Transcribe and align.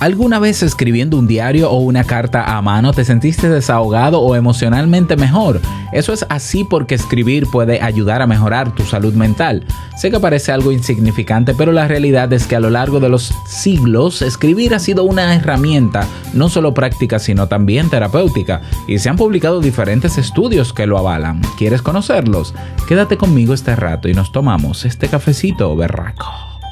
¿Alguna 0.00 0.38
vez 0.38 0.62
escribiendo 0.62 1.18
un 1.18 1.26
diario 1.26 1.72
o 1.72 1.78
una 1.78 2.04
carta 2.04 2.56
a 2.56 2.62
mano 2.62 2.92
te 2.92 3.04
sentiste 3.04 3.48
desahogado 3.48 4.20
o 4.20 4.36
emocionalmente 4.36 5.16
mejor? 5.16 5.60
Eso 5.92 6.12
es 6.12 6.24
así 6.28 6.62
porque 6.62 6.94
escribir 6.94 7.48
puede 7.50 7.82
ayudar 7.82 8.22
a 8.22 8.28
mejorar 8.28 8.72
tu 8.72 8.84
salud 8.84 9.12
mental. 9.14 9.64
Sé 9.96 10.12
que 10.12 10.20
parece 10.20 10.52
algo 10.52 10.70
insignificante, 10.70 11.52
pero 11.52 11.72
la 11.72 11.88
realidad 11.88 12.32
es 12.32 12.46
que 12.46 12.54
a 12.54 12.60
lo 12.60 12.70
largo 12.70 13.00
de 13.00 13.08
los 13.08 13.34
siglos 13.48 14.22
escribir 14.22 14.72
ha 14.72 14.78
sido 14.78 15.02
una 15.02 15.34
herramienta 15.34 16.06
no 16.32 16.48
solo 16.48 16.74
práctica 16.74 17.18
sino 17.18 17.48
también 17.48 17.90
terapéutica 17.90 18.60
y 18.86 19.00
se 19.00 19.08
han 19.08 19.16
publicado 19.16 19.60
diferentes 19.60 20.16
estudios 20.16 20.72
que 20.72 20.86
lo 20.86 20.96
avalan. 20.98 21.40
¿Quieres 21.56 21.82
conocerlos? 21.82 22.54
Quédate 22.86 23.16
conmigo 23.16 23.52
este 23.52 23.74
rato 23.74 24.08
y 24.08 24.14
nos 24.14 24.30
tomamos 24.30 24.84
este 24.84 25.08
cafecito 25.08 25.74
berraco. 25.74 26.26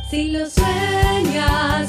Si 0.09 0.31
lo 0.31 0.49
sueñas, 0.49 1.89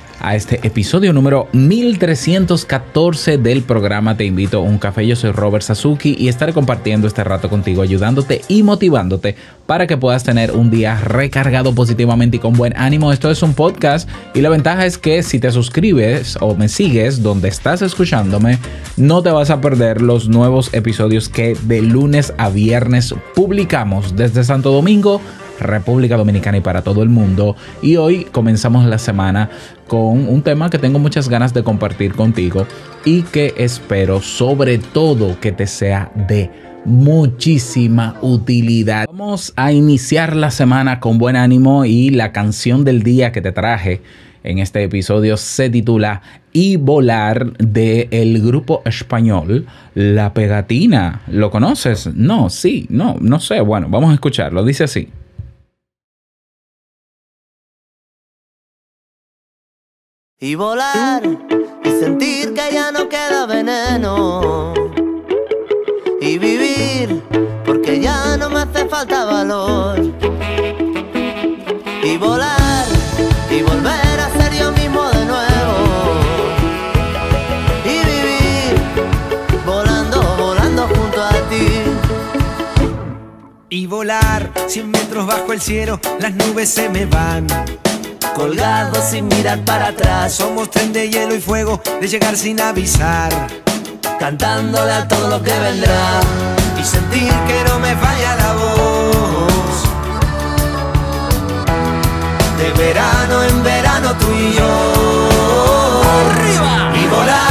a 0.21 0.35
este 0.35 0.59
episodio 0.65 1.13
número 1.13 1.47
1314 1.53 3.37
del 3.37 3.63
programa 3.63 4.15
Te 4.15 4.25
invito 4.25 4.59
a 4.59 4.61
un 4.61 4.77
café. 4.77 5.05
Yo 5.05 5.15
soy 5.15 5.31
Robert 5.31 5.63
Sasuki 5.63 6.15
y 6.17 6.27
estaré 6.27 6.53
compartiendo 6.53 7.07
este 7.07 7.23
rato 7.23 7.49
contigo, 7.49 7.81
ayudándote 7.81 8.41
y 8.47 8.63
motivándote 8.63 9.35
para 9.65 9.87
que 9.87 9.97
puedas 9.97 10.23
tener 10.23 10.51
un 10.51 10.69
día 10.69 10.99
recargado 10.99 11.73
positivamente 11.73 12.37
y 12.37 12.39
con 12.39 12.53
buen 12.53 12.77
ánimo. 12.77 13.11
Esto 13.11 13.31
es 13.31 13.41
un 13.41 13.53
podcast 13.53 14.07
y 14.33 14.41
la 14.41 14.49
ventaja 14.49 14.85
es 14.85 14.97
que 14.97 15.23
si 15.23 15.39
te 15.39 15.51
suscribes 15.51 16.37
o 16.39 16.55
me 16.55 16.69
sigues 16.69 17.23
donde 17.23 17.49
estás 17.49 17.81
escuchándome, 17.81 18.59
no 18.97 19.23
te 19.23 19.31
vas 19.31 19.49
a 19.49 19.61
perder 19.61 20.01
los 20.01 20.29
nuevos 20.29 20.73
episodios 20.73 21.29
que 21.29 21.57
de 21.63 21.81
lunes 21.81 22.33
a 22.37 22.49
viernes 22.49 23.13
publicamos 23.35 24.15
desde 24.15 24.43
Santo 24.43 24.71
Domingo 24.71 25.21
República 25.61 26.17
Dominicana 26.17 26.57
y 26.57 26.61
para 26.61 26.81
todo 26.81 27.03
el 27.03 27.09
mundo. 27.09 27.55
Y 27.81 27.95
hoy 27.95 28.25
comenzamos 28.25 28.85
la 28.85 28.97
semana 28.97 29.49
con 29.87 30.27
un 30.27 30.41
tema 30.41 30.69
que 30.69 30.77
tengo 30.77 30.99
muchas 30.99 31.29
ganas 31.29 31.53
de 31.53 31.63
compartir 31.63 32.13
contigo 32.13 32.67
y 33.05 33.23
que 33.23 33.53
espero 33.57 34.21
sobre 34.21 34.77
todo 34.77 35.39
que 35.39 35.51
te 35.51 35.67
sea 35.67 36.11
de 36.27 36.49
muchísima 36.85 38.17
utilidad. 38.21 39.05
Vamos 39.07 39.53
a 39.55 39.71
iniciar 39.71 40.35
la 40.35 40.51
semana 40.51 40.99
con 40.99 41.17
buen 41.17 41.35
ánimo 41.35 41.85
y 41.85 42.09
la 42.09 42.31
canción 42.31 42.83
del 42.83 43.03
día 43.03 43.31
que 43.31 43.41
te 43.41 43.51
traje 43.51 44.01
en 44.43 44.59
este 44.59 44.83
episodio 44.83 45.37
se 45.37 45.69
titula 45.69 46.21
Y 46.51 46.77
volar 46.77 47.53
de 47.57 48.07
el 48.11 48.41
grupo 48.41 48.81
español 48.85 49.67
La 49.93 50.33
Pegatina. 50.33 51.21
¿Lo 51.27 51.51
conoces? 51.51 52.09
No, 52.15 52.49
sí, 52.49 52.87
no, 52.89 53.17
no 53.21 53.39
sé. 53.39 53.61
Bueno, 53.61 53.87
vamos 53.89 54.11
a 54.11 54.13
escucharlo. 54.15 54.63
Dice 54.65 54.85
así. 54.85 55.09
Y 60.43 60.55
volar 60.55 61.21
y 61.83 61.89
sentir 61.99 62.55
que 62.55 62.73
ya 62.73 62.91
no 62.91 63.07
queda 63.07 63.45
veneno 63.45 64.73
y 66.19 66.39
vivir 66.39 67.21
porque 67.63 67.99
ya 67.99 68.37
no 68.37 68.49
me 68.49 68.61
hace 68.61 68.87
falta 68.89 69.23
valor 69.25 69.99
y 72.03 72.17
volar 72.17 72.85
y 73.51 73.61
volver 73.61 74.19
a 74.19 74.31
ser 74.31 74.53
yo 74.55 74.71
mismo 74.71 75.03
de 75.11 75.25
nuevo 75.25 75.75
y 77.85 77.99
vivir 78.09 79.63
volando 79.63 80.23
volando 80.37 80.87
junto 80.87 81.21
a 81.21 81.33
ti 81.49 81.67
y 83.69 83.85
volar 83.85 84.51
100 84.65 84.89
metros 84.89 85.27
bajo 85.27 85.53
el 85.53 85.61
cielo, 85.61 85.99
las 86.19 86.33
nubes 86.33 86.67
se 86.67 86.89
me 86.89 87.05
van. 87.05 87.45
Colgado 88.33 89.01
sin 89.01 89.27
mirar 89.27 89.59
para 89.65 89.87
atrás 89.87 90.33
Somos 90.33 90.69
tren 90.69 90.93
de 90.93 91.09
hielo 91.09 91.35
y 91.35 91.41
fuego, 91.41 91.81
de 91.99 92.07
llegar 92.07 92.37
sin 92.37 92.59
avisar. 92.61 93.31
cantándole 94.19 94.91
a 94.91 95.07
todo 95.07 95.29
lo 95.29 95.41
que 95.41 95.51
vendrá 95.59 96.21
Y 96.79 96.83
sentir 96.83 97.31
que 97.47 97.63
no 97.67 97.79
me 97.79 97.95
falla 97.95 98.35
la 98.35 98.53
voz. 98.53 99.83
De 102.57 102.71
verano 102.83 103.43
en 103.43 103.63
verano 103.63 104.15
tú 104.19 104.27
y 104.33 104.53
yo. 104.53 104.71
Arriba. 106.29 106.93
Y 106.95 107.07
volar 107.07 107.50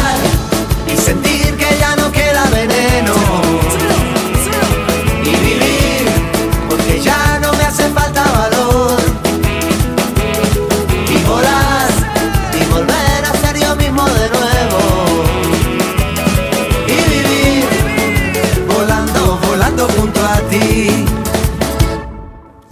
ti. 20.50 21.05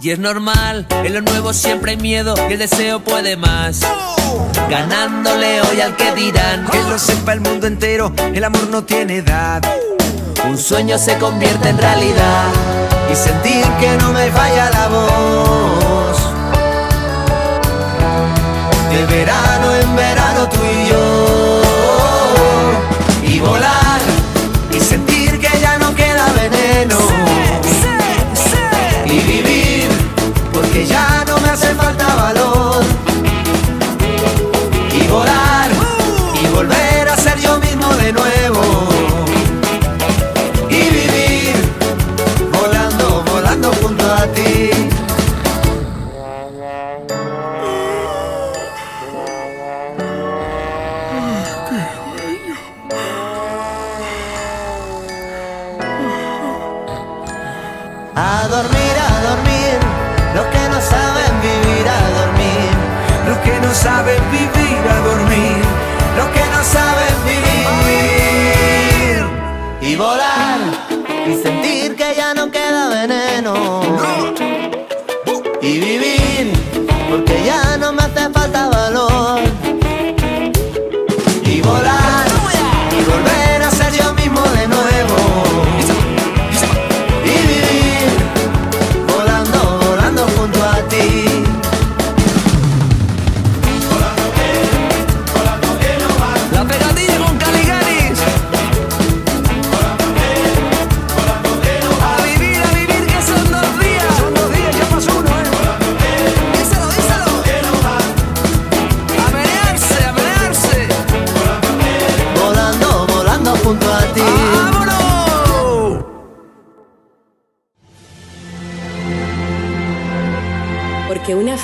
Y 0.01 0.11
es 0.11 0.19
normal, 0.19 0.87
en 0.91 1.13
lo 1.13 1.21
nuevo 1.21 1.51
siempre 1.53 1.91
hay 1.91 1.97
miedo 1.97 2.33
y 2.49 2.53
el 2.53 2.59
deseo 2.59 2.99
puede 3.01 3.35
más. 3.35 3.81
Ganándole 4.69 5.61
hoy 5.61 5.81
al 5.81 5.95
que 5.97 6.13
dirán. 6.13 6.65
Que 6.67 6.81
lo 6.83 6.97
sepa 6.97 7.33
el 7.33 7.41
mundo 7.41 7.67
entero, 7.67 8.13
el 8.33 8.43
amor 8.43 8.67
no 8.69 8.83
tiene 8.83 9.17
edad. 9.17 9.61
un 10.47 10.57
sueño 10.57 10.97
se 10.97 11.17
convierte 11.17 11.67
en 11.69 11.77
realidad 11.77 12.45
Y 13.11 13.15
sentir 13.15 13.65
que 13.79 13.97
no 13.97 14.13
me 14.13 14.31
falla 14.31 14.69
la 14.69 14.87
voz. 14.87 16.17
De 18.89 19.05
verano 19.05 19.75
en 19.75 19.95
verano 19.95 20.49
tú 20.49 20.59
y 20.63 20.89
yo. 20.89 21.61
Y 23.23 23.39
volar 23.39 23.88
ti. 44.33 44.78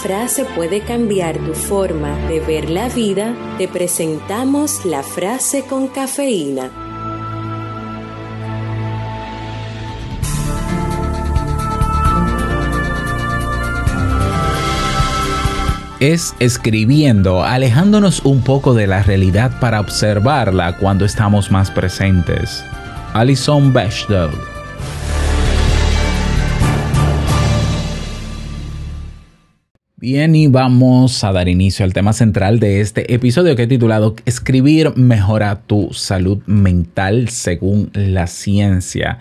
Frase 0.06 0.46
puede 0.46 0.82
cambiar 0.82 1.40
tu 1.40 1.56
forma 1.56 2.16
de 2.28 2.40
ver 2.40 2.70
la 2.70 2.90
vida, 2.90 3.34
te 3.58 3.68
presentamos 3.68 4.86
la 4.86 5.02
frase 5.02 5.64
con 5.64 5.88
cafeína. 5.88 6.70
es 16.00 16.36
escribiendo, 16.38 17.44
alejándonos 17.44 18.24
un 18.26 18.42
poco 18.42 18.76
de 18.76 18.86
la 18.86 19.02
realidad 19.02 19.60
para 19.60 19.80
observarla 19.80 20.78
cuando 20.78 21.04
estamos 21.06 21.50
más 21.50 21.72
presentes. 21.72 22.64
Alison 23.14 23.74
Bechdel. 23.74 24.55
Bien, 29.98 30.36
y 30.36 30.48
vamos 30.48 31.24
a 31.24 31.32
dar 31.32 31.48
inicio 31.48 31.86
al 31.86 31.94
tema 31.94 32.12
central 32.12 32.60
de 32.60 32.82
este 32.82 33.14
episodio 33.14 33.56
que 33.56 33.64
he 33.64 33.68
titulado 33.68 34.14
Escribir 34.26 34.92
mejora 34.98 35.62
tu 35.62 35.94
salud 35.94 36.40
mental 36.48 37.30
según 37.30 37.92
la 37.94 38.28
ciencia 38.28 39.20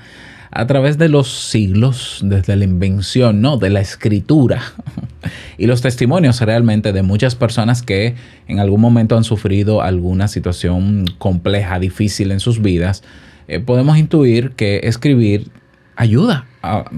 a 0.51 0.67
través 0.67 0.99
de 0.99 1.09
los 1.09 1.31
siglos, 1.49 2.19
desde 2.25 2.57
la 2.57 2.65
invención, 2.65 3.41
¿no? 3.41 3.57
De 3.57 3.71
la 3.71 3.83
escritura 3.83 4.63
y 5.59 5.69
los 5.69 5.81
testimonios 5.81 6.41
realmente 6.41 6.93
de 6.93 7.03
muchas 7.05 7.37
personas 7.37 7.83
que 7.83 8.17
en 8.49 8.59
algún 8.59 8.81
momento 8.81 9.17
han 9.17 9.23
sufrido 9.23 9.81
alguna 9.81 10.27
situación 10.27 11.05
compleja, 11.19 11.79
difícil 11.79 12.33
en 12.33 12.41
sus 12.41 12.61
vidas, 12.61 13.05
eh, 13.47 13.61
podemos 13.61 13.97
intuir 13.97 14.51
que 14.57 14.81
escribir 14.83 15.53
ayuda, 15.95 16.47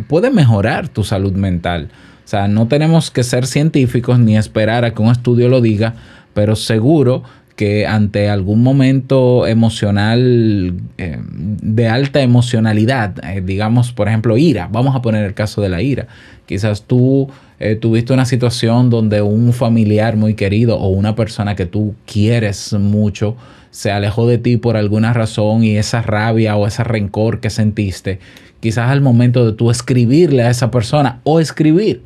puede 0.09 0.31
mejorar 0.31 0.89
tu 0.89 1.05
salud 1.05 1.35
mental. 1.35 1.91
O 2.27 2.29
sea, 2.29 2.49
no 2.49 2.67
tenemos 2.67 3.13
que 3.13 3.23
ser 3.23 3.47
científicos 3.47 4.19
ni 4.19 4.37
esperar 4.37 4.85
a 4.85 4.93
que 4.93 5.01
un 5.01 5.13
estudio 5.13 5.49
lo 5.49 5.61
diga, 5.61 5.95
pero 6.35 6.57
seguro 6.57 7.23
que 7.55 7.87
ante 7.87 8.29
algún 8.29 8.65
momento 8.65 9.47
emocional 9.47 10.75
eh, 10.99 11.21
de 11.23 11.89
alta 11.89 12.21
emocionalidad, 12.23 13.15
eh, 13.25 13.43
digamos 13.45 13.93
por 13.93 14.09
ejemplo 14.09 14.37
ira, 14.37 14.69
vamos 14.73 14.97
a 14.97 15.03
poner 15.03 15.25
el 15.25 15.35
caso 15.35 15.63
de 15.63 15.69
la 15.69 15.83
ira, 15.83 16.09
quizás 16.47 16.83
tú 16.83 17.29
eh, 17.61 17.77
tuviste 17.77 18.13
una 18.13 18.27
situación 18.27 18.91
donde 18.91 19.23
un 19.23 19.53
familiar 19.53 20.17
muy 20.17 20.35
querido 20.35 20.79
o 20.79 20.89
una 20.89 21.15
persona 21.15 21.55
que 21.55 21.65
tú 21.65 21.95
quieres 22.07 22.73
mucho 22.73 23.37
se 23.71 23.93
alejó 23.93 24.27
de 24.27 24.39
ti 24.39 24.57
por 24.57 24.77
alguna 24.77 25.13
razón 25.13 25.63
y 25.63 25.77
esa 25.77 26.03
rabia 26.03 26.57
o 26.57 26.67
ese 26.67 26.83
rencor 26.83 27.39
que 27.39 27.51
sentiste, 27.51 28.19
quizás 28.59 28.91
al 28.91 29.01
momento 29.01 29.47
de 29.47 29.53
tú 29.53 29.71
escribirle 29.71 30.43
a 30.43 30.51
esa 30.51 30.73
persona 30.73 31.21
o 31.23 31.39
escribir 31.39 32.03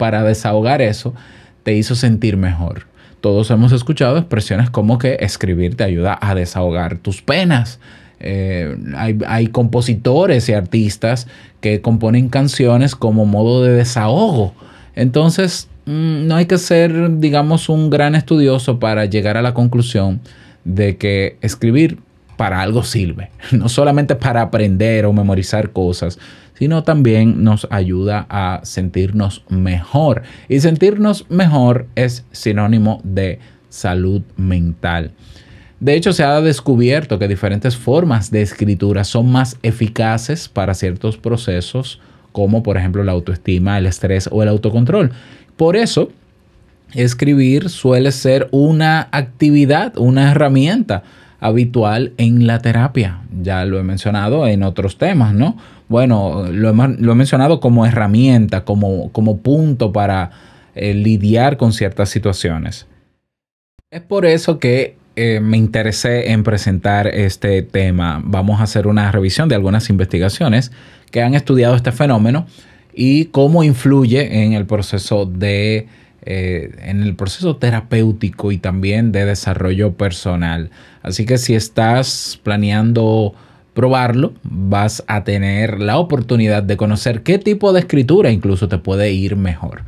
para 0.00 0.24
desahogar 0.24 0.82
eso, 0.82 1.14
te 1.62 1.74
hizo 1.74 1.94
sentir 1.94 2.36
mejor 2.36 2.90
todos 3.20 3.50
hemos 3.50 3.72
escuchado 3.72 4.18
expresiones 4.18 4.70
como 4.70 4.98
que 4.98 5.18
escribir 5.20 5.76
te 5.76 5.84
ayuda 5.84 6.18
a 6.20 6.34
desahogar 6.34 6.98
tus 6.98 7.22
penas. 7.22 7.78
Eh, 8.18 8.76
hay, 9.26 9.46
compositores 9.46 10.48
y 10.48 10.52
artistas 10.52 11.26
que 11.60 11.80
componen 11.80 12.28
canciones 12.28 12.94
como 12.94 13.24
modo 13.24 13.62
de 13.62 13.72
desahogo. 13.72 14.54
Entonces, 14.94 15.68
mm, 15.86 16.26
no 16.26 16.36
hay 16.36 16.46
que 16.46 16.58
ser, 16.58 17.18
digamos, 17.18 17.68
un 17.68 17.88
gran 17.88 18.14
estudioso 18.14 18.78
para 18.78 19.06
llegar 19.06 19.36
a 19.36 19.42
la 19.42 19.54
conclusión 19.54 20.20
de 20.64 20.96
que 20.96 21.38
escribir 21.40 21.98
para 22.40 22.62
algo 22.62 22.82
sirve. 22.82 23.28
No 23.52 23.68
solamente 23.68 24.14
para 24.14 24.40
aprender 24.40 25.04
o 25.04 25.12
memorizar 25.12 25.72
cosas, 25.72 26.18
sino 26.58 26.84
también 26.84 27.44
nos 27.44 27.68
ayuda 27.70 28.24
a 28.30 28.60
sentirnos 28.62 29.44
mejor. 29.50 30.22
Y 30.48 30.60
sentirnos 30.60 31.26
mejor 31.28 31.86
es 31.96 32.24
sinónimo 32.32 33.02
de 33.04 33.40
salud 33.68 34.22
mental. 34.38 35.10
De 35.80 35.94
hecho, 35.94 36.14
se 36.14 36.24
ha 36.24 36.40
descubierto 36.40 37.18
que 37.18 37.28
diferentes 37.28 37.76
formas 37.76 38.30
de 38.30 38.40
escritura 38.40 39.04
son 39.04 39.30
más 39.30 39.58
eficaces 39.62 40.48
para 40.48 40.72
ciertos 40.72 41.18
procesos, 41.18 42.00
como 42.32 42.62
por 42.62 42.78
ejemplo 42.78 43.04
la 43.04 43.12
autoestima, 43.12 43.76
el 43.76 43.84
estrés 43.84 44.30
o 44.32 44.42
el 44.42 44.48
autocontrol. 44.48 45.12
Por 45.58 45.76
eso, 45.76 46.10
escribir 46.94 47.68
suele 47.68 48.12
ser 48.12 48.48
una 48.50 49.08
actividad, 49.12 49.98
una 49.98 50.30
herramienta 50.30 51.02
habitual 51.40 52.12
en 52.18 52.46
la 52.46 52.60
terapia. 52.60 53.20
Ya 53.42 53.64
lo 53.64 53.78
he 53.78 53.82
mencionado 53.82 54.46
en 54.46 54.62
otros 54.62 54.98
temas, 54.98 55.34
¿no? 55.34 55.56
bueno, 55.90 56.46
lo 56.52 56.70
he, 56.70 57.14
mencionado 57.16 57.58
como 57.58 57.84
herramienta, 57.84 58.64
como, 58.64 59.10
como 59.10 59.38
punto 59.38 59.92
para 59.92 60.30
eh, 60.76 60.94
lidiar 60.94 61.56
con 61.56 61.72
ciertas 61.72 62.10
situaciones. 62.10 62.86
Es 63.90 64.00
por 64.00 64.24
eso 64.24 64.60
que 64.60 64.94
eh, 65.16 65.40
me 65.40 65.56
interesé 65.56 66.30
en 66.30 66.44
presentar 66.44 67.08
este 67.08 67.62
tema. 67.62 68.22
Vamos 68.24 68.60
a 68.60 68.62
hacer 68.62 68.86
una 68.86 69.10
revisión 69.10 69.48
de 69.48 69.56
algunas 69.56 69.90
investigaciones 69.90 70.70
que 71.10 71.22
han 71.22 71.34
estudiado 71.34 71.74
este 71.74 71.90
fenómeno 71.90 72.46
y 72.94 73.24
cómo 73.24 73.64
influye 73.64 74.44
en 74.44 74.52
el 74.52 74.66
proceso 74.66 75.26
de 75.26 75.88
eh, 76.22 76.74
en 76.82 77.02
el 77.02 77.16
proceso 77.16 77.56
terapéutico 77.56 78.52
y 78.52 78.58
también 78.58 79.12
de 79.12 79.24
desarrollo 79.24 79.94
personal. 79.94 80.70
Así 81.02 81.24
que 81.24 81.38
si 81.38 81.54
estás 81.54 82.38
planeando 82.42 83.34
probarlo, 83.74 84.34
vas 84.42 85.02
a 85.06 85.24
tener 85.24 85.80
la 85.80 85.98
oportunidad 85.98 86.62
de 86.62 86.76
conocer 86.76 87.22
qué 87.22 87.38
tipo 87.38 87.72
de 87.72 87.80
escritura 87.80 88.30
incluso 88.30 88.68
te 88.68 88.78
puede 88.78 89.12
ir 89.12 89.36
mejor. 89.36 89.84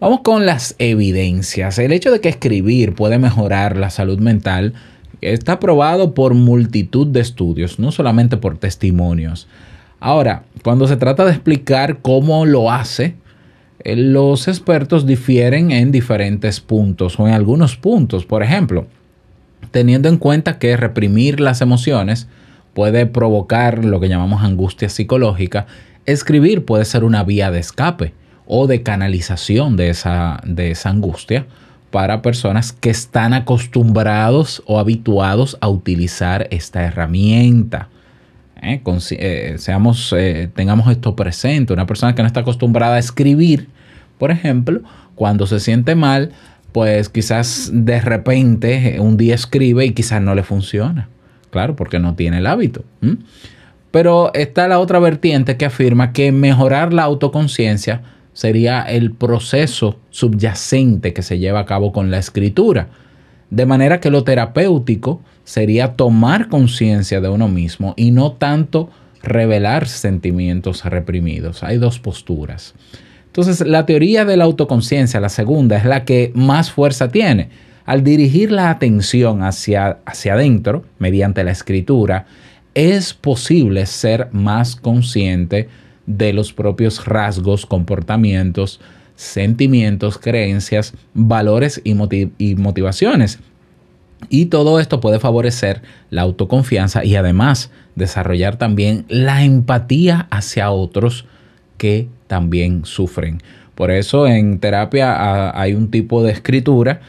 Vamos 0.00 0.20
con 0.20 0.46
las 0.46 0.76
evidencias. 0.78 1.78
El 1.78 1.92
hecho 1.92 2.10
de 2.10 2.20
que 2.20 2.28
escribir 2.28 2.94
puede 2.94 3.18
mejorar 3.18 3.76
la 3.76 3.90
salud 3.90 4.18
mental 4.18 4.74
está 5.20 5.58
probado 5.58 6.14
por 6.14 6.34
multitud 6.34 7.06
de 7.06 7.20
estudios, 7.20 7.78
no 7.78 7.90
solamente 7.90 8.36
por 8.36 8.58
testimonios. 8.58 9.48
Ahora, 10.00 10.44
cuando 10.62 10.86
se 10.86 10.96
trata 10.96 11.24
de 11.24 11.32
explicar 11.32 11.98
cómo 12.02 12.44
lo 12.44 12.70
hace, 12.70 13.14
los 13.84 14.48
expertos 14.48 15.06
difieren 15.06 15.70
en 15.70 15.92
diferentes 15.92 16.60
puntos 16.60 17.20
o 17.20 17.28
en 17.28 17.34
algunos 17.34 17.76
puntos. 17.76 18.24
Por 18.24 18.42
ejemplo, 18.42 18.86
teniendo 19.70 20.08
en 20.08 20.16
cuenta 20.16 20.58
que 20.58 20.76
reprimir 20.76 21.40
las 21.40 21.60
emociones 21.60 22.28
puede 22.72 23.06
provocar 23.06 23.84
lo 23.84 24.00
que 24.00 24.08
llamamos 24.08 24.42
angustia 24.42 24.88
psicológica, 24.88 25.66
escribir 26.06 26.64
puede 26.64 26.84
ser 26.84 27.04
una 27.04 27.24
vía 27.24 27.50
de 27.50 27.60
escape 27.60 28.14
o 28.46 28.66
de 28.66 28.82
canalización 28.82 29.76
de 29.76 29.90
esa, 29.90 30.40
de 30.44 30.70
esa 30.70 30.90
angustia 30.90 31.46
para 31.90 32.22
personas 32.22 32.72
que 32.72 32.90
están 32.90 33.34
acostumbrados 33.34 34.62
o 34.66 34.80
habituados 34.80 35.56
a 35.60 35.68
utilizar 35.68 36.48
esta 36.50 36.82
herramienta. 36.82 37.88
Eh, 38.62 38.82
eh, 39.10 39.54
seamos, 39.58 40.12
eh, 40.16 40.50
tengamos 40.54 40.90
esto 40.90 41.14
presente. 41.14 41.72
Una 41.72 41.86
persona 41.86 42.14
que 42.14 42.22
no 42.22 42.26
está 42.26 42.40
acostumbrada 42.40 42.96
a 42.96 42.98
escribir, 42.98 43.68
por 44.24 44.30
ejemplo, 44.30 44.80
cuando 45.16 45.46
se 45.46 45.60
siente 45.60 45.94
mal, 45.94 46.32
pues 46.72 47.10
quizás 47.10 47.68
de 47.74 48.00
repente 48.00 48.96
un 48.98 49.18
día 49.18 49.34
escribe 49.34 49.84
y 49.84 49.90
quizás 49.90 50.22
no 50.22 50.34
le 50.34 50.42
funciona. 50.42 51.10
Claro, 51.50 51.76
porque 51.76 51.98
no 51.98 52.14
tiene 52.14 52.38
el 52.38 52.46
hábito. 52.46 52.86
Pero 53.90 54.32
está 54.32 54.66
la 54.66 54.78
otra 54.78 54.98
vertiente 54.98 55.58
que 55.58 55.66
afirma 55.66 56.14
que 56.14 56.32
mejorar 56.32 56.94
la 56.94 57.02
autoconciencia 57.02 58.00
sería 58.32 58.80
el 58.80 59.12
proceso 59.12 59.98
subyacente 60.08 61.12
que 61.12 61.20
se 61.20 61.38
lleva 61.38 61.60
a 61.60 61.66
cabo 61.66 61.92
con 61.92 62.10
la 62.10 62.16
escritura. 62.16 62.88
De 63.50 63.66
manera 63.66 64.00
que 64.00 64.08
lo 64.08 64.24
terapéutico 64.24 65.20
sería 65.44 65.96
tomar 65.96 66.48
conciencia 66.48 67.20
de 67.20 67.28
uno 67.28 67.48
mismo 67.48 67.92
y 67.98 68.10
no 68.10 68.32
tanto 68.32 68.88
revelar 69.22 69.86
sentimientos 69.86 70.82
reprimidos. 70.86 71.62
Hay 71.62 71.76
dos 71.76 71.98
posturas. 71.98 72.74
Entonces, 73.34 73.66
la 73.66 73.84
teoría 73.84 74.24
de 74.24 74.36
la 74.36 74.44
autoconciencia, 74.44 75.18
la 75.18 75.28
segunda, 75.28 75.76
es 75.76 75.84
la 75.84 76.04
que 76.04 76.30
más 76.36 76.70
fuerza 76.70 77.08
tiene 77.08 77.48
al 77.84 78.02
dirigir 78.02 78.50
la 78.50 78.70
atención 78.70 79.42
hacia, 79.42 79.98
hacia 80.06 80.34
adentro, 80.34 80.84
mediante 80.98 81.44
la 81.44 81.50
escritura, 81.50 82.26
es 82.74 83.12
posible 83.12 83.86
ser 83.86 84.28
más 84.32 84.76
consciente 84.76 85.68
de 86.06 86.32
los 86.32 86.52
propios 86.52 87.04
rasgos, 87.06 87.66
comportamientos, 87.66 88.80
sentimientos, 89.16 90.18
creencias, 90.18 90.94
valores 91.12 91.80
y, 91.84 91.94
y, 92.38 92.54
motivaciones. 92.56 93.38
Y 94.28 94.46
todo 94.46 94.80
esto 94.80 95.00
puede 95.00 95.20
favorecer 95.20 95.82
la 96.10 96.22
autoconfianza 96.22 97.04
y 97.04 97.16
además 97.16 97.70
desarrollar 97.94 98.56
también 98.56 99.04
la 99.08 99.44
empatía 99.44 100.26
hacia 100.30 100.70
otros 100.70 101.26
que 101.76 102.08
también 102.26 102.84
sufren. 102.84 103.40
Por 103.74 103.90
eso 103.90 104.26
en 104.26 104.58
terapia 104.58 105.14
ah, 105.14 105.60
hay 105.60 105.74
un 105.74 105.90
tipo 105.90 106.22
de 106.22 106.32
escritura 106.32 107.00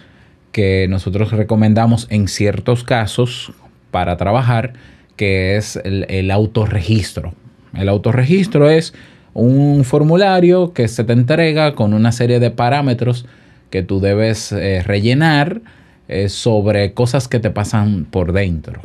que 0.51 0.87
nosotros 0.89 1.31
recomendamos 1.31 2.07
en 2.09 2.27
ciertos 2.27 2.83
casos 2.83 3.51
para 3.91 4.17
trabajar, 4.17 4.73
que 5.15 5.57
es 5.57 5.79
el, 5.83 6.31
autorregistro. 6.31 7.33
El 7.73 7.89
autorregistro 7.89 8.69
es 8.69 8.93
un 9.33 9.83
formulario 9.83 10.73
que 10.73 10.87
se 10.87 11.03
te 11.03 11.13
entrega 11.13 11.75
con 11.75 11.93
una 11.93 12.11
serie 12.11 12.39
de 12.39 12.51
parámetros 12.51 13.25
que 13.69 13.83
tú 13.83 13.99
debes 13.99 14.51
eh, 14.53 14.81
rellenar 14.81 15.61
eh, 16.07 16.29
sobre 16.29 16.93
cosas 16.93 17.27
que 17.27 17.39
te 17.39 17.49
pasan 17.49 18.05
por 18.05 18.31
dentro. 18.31 18.81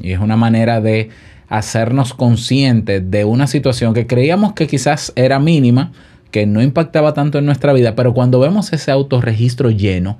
Y 0.00 0.12
es 0.12 0.18
una 0.18 0.36
manera 0.36 0.80
de 0.80 1.10
hacernos 1.48 2.14
conscientes 2.14 3.10
de 3.10 3.24
una 3.24 3.46
situación 3.46 3.94
que 3.94 4.06
creíamos 4.06 4.52
que 4.52 4.66
quizás 4.66 5.12
era 5.16 5.38
mínima, 5.38 5.92
que 6.30 6.46
no 6.46 6.62
impactaba 6.62 7.14
tanto 7.14 7.38
en 7.38 7.46
nuestra 7.46 7.72
vida, 7.72 7.94
pero 7.94 8.14
cuando 8.14 8.40
vemos 8.40 8.72
ese 8.72 8.90
autorregistro 8.90 9.70
lleno, 9.70 10.18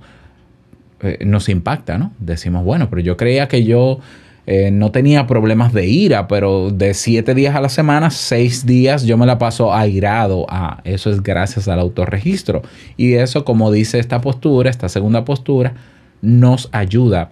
eh, 1.00 1.18
nos 1.26 1.48
impacta, 1.48 1.98
¿no? 1.98 2.12
Decimos, 2.18 2.64
bueno, 2.64 2.88
pero 2.88 3.02
yo 3.02 3.16
creía 3.16 3.48
que 3.48 3.64
yo 3.64 3.98
eh, 4.46 4.70
no 4.70 4.92
tenía 4.92 5.26
problemas 5.26 5.72
de 5.72 5.86
ira, 5.86 6.28
pero 6.28 6.70
de 6.70 6.94
siete 6.94 7.34
días 7.34 7.56
a 7.56 7.60
la 7.60 7.68
semana, 7.68 8.10
seis 8.10 8.64
días 8.64 9.02
yo 9.02 9.18
me 9.18 9.26
la 9.26 9.38
paso 9.38 9.74
airado. 9.74 10.46
Ah, 10.48 10.80
eso 10.84 11.10
es 11.10 11.22
gracias 11.22 11.66
al 11.66 11.80
autorregistro. 11.80 12.62
Y 12.96 13.14
eso, 13.14 13.44
como 13.44 13.72
dice 13.72 13.98
esta 13.98 14.20
postura, 14.20 14.70
esta 14.70 14.88
segunda 14.88 15.24
postura, 15.24 15.74
nos 16.22 16.68
ayuda 16.72 17.30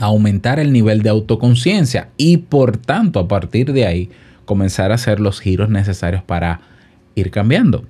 aumentar 0.00 0.58
el 0.58 0.72
nivel 0.72 1.02
de 1.02 1.10
autoconciencia 1.10 2.08
y 2.16 2.38
por 2.38 2.76
tanto 2.76 3.20
a 3.20 3.28
partir 3.28 3.72
de 3.72 3.86
ahí 3.86 4.10
comenzar 4.44 4.92
a 4.92 4.94
hacer 4.94 5.20
los 5.20 5.40
giros 5.40 5.68
necesarios 5.68 6.22
para 6.22 6.60
ir 7.14 7.30
cambiando. 7.30 7.84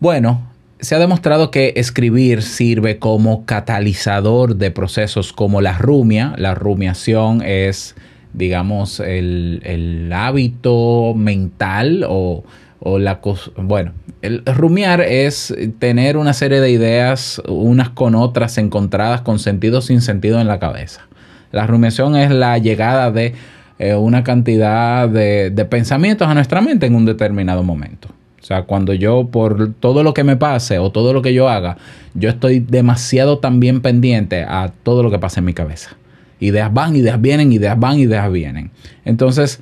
Bueno, 0.00 0.42
se 0.80 0.94
ha 0.94 0.98
demostrado 0.98 1.50
que 1.50 1.72
escribir 1.76 2.42
sirve 2.42 2.98
como 2.98 3.46
catalizador 3.46 4.56
de 4.56 4.70
procesos 4.70 5.32
como 5.32 5.60
la 5.60 5.78
rumia. 5.78 6.34
La 6.36 6.54
rumiación 6.54 7.42
es, 7.42 7.94
digamos, 8.32 9.00
el, 9.00 9.60
el 9.64 10.12
hábito 10.12 11.14
mental 11.14 12.04
o, 12.08 12.44
o 12.80 12.98
la 12.98 13.20
cosa. 13.20 13.50
Bueno, 13.56 13.92
el 14.22 14.42
rumiar 14.44 15.00
es 15.00 15.54
tener 15.78 16.16
una 16.16 16.32
serie 16.32 16.60
de 16.60 16.70
ideas 16.70 17.40
unas 17.48 17.90
con 17.90 18.14
otras 18.14 18.58
encontradas 18.58 19.20
con 19.22 19.38
sentido 19.38 19.80
sin 19.80 20.00
sentido 20.00 20.40
en 20.40 20.46
la 20.46 20.58
cabeza. 20.58 21.06
La 21.52 21.66
rumiación 21.66 22.16
es 22.16 22.30
la 22.30 22.58
llegada 22.58 23.10
de 23.10 23.34
eh, 23.78 23.94
una 23.94 24.24
cantidad 24.24 25.08
de, 25.08 25.50
de 25.50 25.64
pensamientos 25.64 26.28
a 26.28 26.34
nuestra 26.34 26.60
mente 26.60 26.86
en 26.86 26.94
un 26.94 27.04
determinado 27.04 27.62
momento. 27.62 28.08
O 28.40 28.44
sea, 28.46 28.62
cuando 28.62 28.94
yo 28.94 29.28
por 29.28 29.72
todo 29.74 30.04
lo 30.04 30.14
que 30.14 30.22
me 30.22 30.36
pase 30.36 30.78
o 30.78 30.92
todo 30.92 31.12
lo 31.12 31.20
que 31.20 31.34
yo 31.34 31.48
haga, 31.48 31.78
yo 32.14 32.28
estoy 32.28 32.60
demasiado 32.60 33.38
también 33.38 33.80
pendiente 33.80 34.44
a 34.44 34.72
todo 34.82 35.02
lo 35.02 35.10
que 35.10 35.18
pasa 35.18 35.40
en 35.40 35.46
mi 35.46 35.52
cabeza. 35.52 35.96
Ideas 36.38 36.72
van, 36.72 36.94
ideas 36.94 37.20
vienen, 37.20 37.52
ideas 37.52 37.78
van, 37.78 37.98
ideas 37.98 38.30
vienen. 38.30 38.70
Entonces, 39.04 39.60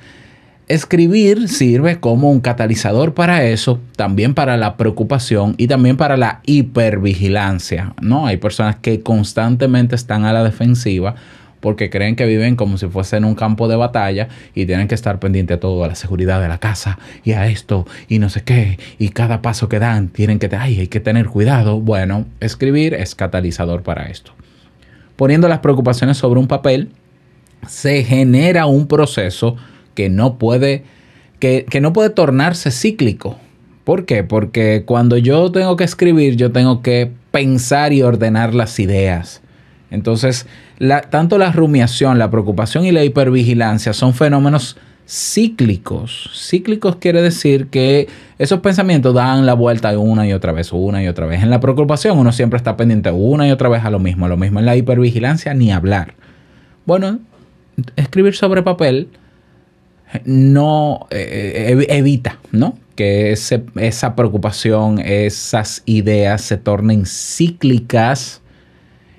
escribir 0.67 1.47
sirve 1.47 1.99
como 1.99 2.31
un 2.31 2.39
catalizador 2.39 3.13
para 3.13 3.45
eso, 3.45 3.79
también 3.95 4.33
para 4.33 4.57
la 4.57 4.77
preocupación 4.77 5.55
y 5.57 5.67
también 5.67 5.97
para 5.97 6.17
la 6.17 6.41
hipervigilancia, 6.45 7.93
¿no? 8.01 8.25
Hay 8.25 8.37
personas 8.37 8.77
que 8.77 9.01
constantemente 9.01 9.95
están 9.95 10.25
a 10.25 10.33
la 10.33 10.43
defensiva 10.43 11.15
porque 11.59 11.89
creen 11.89 12.15
que 12.15 12.25
viven 12.25 12.55
como 12.55 12.77
si 12.77 12.87
fuesen 12.87 13.25
un 13.25 13.33
campo 13.33 13.67
de 13.67 13.75
batalla 13.75 14.27
y 14.53 14.65
tienen 14.65 14.87
que 14.87 14.95
estar 14.95 15.19
pendiente 15.19 15.55
a 15.55 15.59
todo, 15.59 15.83
a 15.83 15.87
la 15.87 15.95
seguridad 15.95 16.41
de 16.41 16.47
la 16.47 16.59
casa 16.59 16.99
y 17.23 17.31
a 17.31 17.47
esto 17.47 17.87
y 18.07 18.19
no 18.19 18.29
sé 18.29 18.43
qué, 18.43 18.77
y 18.99 19.09
cada 19.09 19.41
paso 19.41 19.67
que 19.67 19.79
dan 19.79 20.09
tienen 20.09 20.39
que, 20.39 20.49
ay, 20.55 20.79
hay 20.79 20.87
que 20.87 20.99
tener 20.99 21.27
cuidado. 21.27 21.79
Bueno, 21.79 22.25
escribir 22.39 22.93
es 22.93 23.15
catalizador 23.15 23.81
para 23.81 24.09
esto. 24.09 24.31
Poniendo 25.15 25.47
las 25.47 25.59
preocupaciones 25.59 26.17
sobre 26.17 26.39
un 26.39 26.47
papel, 26.47 26.89
se 27.67 28.03
genera 28.03 28.67
un 28.67 28.87
proceso 28.87 29.55
que 29.95 30.09
no 30.09 30.37
puede, 30.37 30.83
que, 31.39 31.65
que 31.67 31.81
no 31.81 31.93
puede 31.93 32.11
tornarse 32.11 32.69
cíclico. 32.69 33.37
¿Por 33.83 34.05
qué? 34.05 34.23
Porque 34.23 34.83
cuando 34.85 35.17
yo 35.17 35.51
tengo 35.51 35.75
que 35.75 35.83
escribir, 35.83 36.35
yo 36.35 36.51
tengo 36.51 36.81
que 36.81 37.11
pensar 37.31 37.93
y 37.93 38.01
ordenar 38.01 38.53
las 38.53 38.79
ideas. 38.79 39.41
Entonces, 39.91 40.47
tanto 41.09 41.37
la 41.37 41.51
rumiación, 41.51 42.19
la 42.19 42.31
preocupación 42.31 42.85
y 42.85 42.91
la 42.91 43.03
hipervigilancia 43.03 43.93
son 43.93 44.13
fenómenos 44.13 44.77
cíclicos. 45.07 46.31
Cíclicos 46.33 46.95
quiere 46.97 47.21
decir 47.21 47.67
que 47.67 48.07
esos 48.39 48.59
pensamientos 48.59 49.13
dan 49.13 49.45
la 49.45 49.53
vuelta 49.53 49.97
una 49.97 50.27
y 50.27 50.33
otra 50.33 50.51
vez, 50.51 50.73
una 50.73 51.03
y 51.03 51.07
otra 51.07 51.27
vez. 51.27 51.43
En 51.43 51.49
la 51.49 51.59
preocupación 51.59 52.17
uno 52.17 52.31
siempre 52.31 52.57
está 52.57 52.75
pendiente 52.75 53.11
una 53.11 53.47
y 53.47 53.51
otra 53.51 53.69
vez 53.69 53.85
a 53.85 53.91
lo 53.91 53.99
mismo, 53.99 54.27
lo 54.27 54.37
mismo 54.37 54.59
en 54.59 54.65
la 54.65 54.75
hipervigilancia 54.75 55.53
ni 55.53 55.71
hablar. 55.71 56.15
Bueno, 56.85 57.19
escribir 57.95 58.35
sobre 58.35 58.63
papel 58.63 59.09
no 60.25 61.07
eh, 61.11 61.73
ev- 61.75 61.85
evita, 61.89 62.39
¿no? 62.51 62.77
Que 62.95 63.31
esa 63.31 64.15
preocupación, 64.15 64.99
esas 64.99 65.83
ideas 65.85 66.41
se 66.41 66.57
tornen 66.57 67.05
cíclicas 67.05 68.41